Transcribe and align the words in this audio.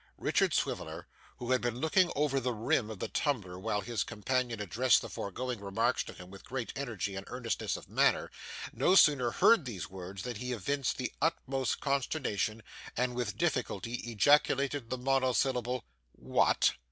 Richard 0.17 0.51
Swiveller, 0.55 1.05
who 1.37 1.51
had 1.51 1.61
been 1.61 1.79
looking 1.79 2.11
over 2.15 2.39
the 2.39 2.53
rim 2.55 2.89
of 2.89 2.97
the 2.97 3.07
tumbler 3.07 3.59
while 3.59 3.81
his 3.81 4.03
companion 4.03 4.59
addressed 4.59 4.99
the 5.03 5.09
foregoing 5.11 5.59
remarks 5.61 6.03
to 6.05 6.13
him 6.13 6.31
with 6.31 6.43
great 6.43 6.73
energy 6.75 7.13
and 7.15 7.23
earnestness 7.29 7.77
of 7.77 7.87
manner, 7.87 8.31
no 8.73 8.95
sooner 8.95 9.29
heard 9.29 9.65
these 9.65 9.91
words 9.91 10.23
than 10.23 10.37
he 10.37 10.53
evinced 10.53 10.97
the 10.97 11.13
utmost 11.21 11.81
consternation, 11.81 12.63
and 12.97 13.13
with 13.13 13.37
difficulty 13.37 13.93
ejaculated 14.11 14.89
the 14.89 14.97
monosyllable: 14.97 15.85
'What! 16.13 16.73